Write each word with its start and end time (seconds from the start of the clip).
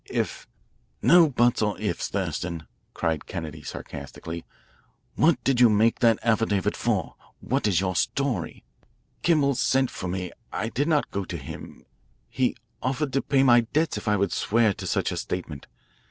"If" 0.09 0.47
"No 1.03 1.29
buts 1.29 1.61
or 1.61 1.79
ifs, 1.79 2.07
Thurston," 2.09 2.65
cried 2.95 3.27
Kennedy 3.27 3.61
sarcastically. 3.61 4.43
"What 5.13 5.37
did 5.43 5.59
you 5.61 5.69
make 5.69 5.99
that 5.99 6.17
affidavit 6.23 6.75
for? 6.75 7.13
What 7.39 7.67
is 7.67 7.79
your 7.79 7.95
story?" 7.95 8.63
"Kimmel 9.21 9.53
sent 9.53 9.91
for 9.91 10.07
me. 10.07 10.31
I 10.51 10.69
did 10.69 10.87
not 10.87 11.11
go 11.11 11.23
to 11.25 11.37
him. 11.37 11.85
He 12.29 12.55
offered 12.81 13.13
to 13.13 13.21
pay 13.21 13.43
my 13.43 13.59
debts 13.61 13.95
if 13.95 14.07
I 14.07 14.15
would 14.17 14.31
swear 14.31 14.73
to 14.73 14.87
such 14.87 15.11
a 15.11 15.17
statement. 15.17 15.67